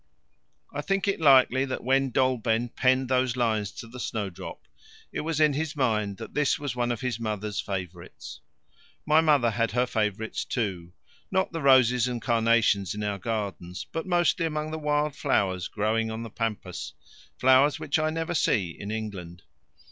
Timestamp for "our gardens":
13.03-13.85